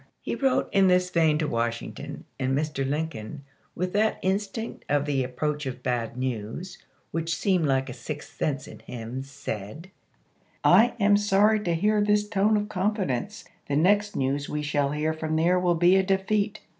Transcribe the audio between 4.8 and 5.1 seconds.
of